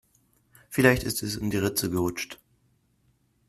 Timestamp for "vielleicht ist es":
0.67-1.35